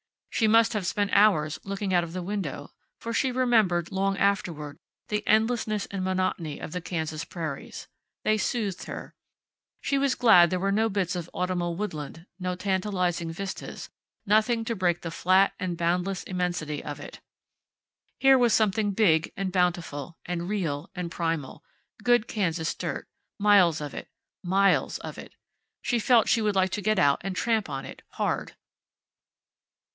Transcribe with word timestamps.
She 0.31 0.47
must 0.47 0.73
have 0.73 0.87
spent 0.87 1.11
hours 1.13 1.59
looking 1.63 1.93
out 1.93 2.03
of 2.03 2.13
the 2.13 2.23
window, 2.23 2.71
for 2.97 3.13
she 3.13 3.31
remembered, 3.31 3.91
long 3.91 4.17
afterward, 4.17 4.79
the 5.09 5.27
endlessness 5.27 5.85
and 5.87 5.99
the 6.01 6.05
monotony 6.09 6.57
of 6.57 6.71
the 6.71 6.81
Kansas 6.81 7.23
prairies. 7.23 7.87
They 8.23 8.37
soothed 8.39 8.85
her. 8.85 9.13
She 9.81 9.99
was 9.99 10.15
glad 10.15 10.49
there 10.49 10.59
were 10.59 10.71
no 10.71 10.89
bits 10.89 11.15
of 11.15 11.29
autumnal 11.33 11.75
woodland, 11.75 12.25
no 12.39 12.55
tantalizing 12.55 13.31
vistas, 13.31 13.91
nothing 14.25 14.65
to 14.65 14.75
break 14.75 15.01
the 15.01 15.11
flat 15.11 15.53
and 15.59 15.77
boundless 15.77 16.23
immensity 16.23 16.83
of 16.83 16.99
it. 16.99 17.19
Here 18.17 18.37
was 18.39 18.51
something 18.53 18.93
big, 18.93 19.31
and 19.37 19.51
bountiful, 19.51 20.17
and 20.25 20.49
real, 20.49 20.89
and 20.95 21.11
primal. 21.11 21.63
Good 22.01 22.27
Kansas 22.27 22.73
dirt. 22.73 23.07
Miles 23.37 23.79
of 23.79 23.93
it. 23.93 24.09
Miles 24.43 24.97
of 24.99 25.19
it. 25.19 25.33
She 25.83 25.99
felt 25.99 26.27
she 26.29 26.41
would 26.41 26.55
like 26.55 26.71
to 26.71 26.81
get 26.81 26.97
out 26.97 27.21
and 27.21 27.35
tramp 27.35 27.69
on 27.69 27.85
it, 27.85 28.01
hard. 28.13 28.55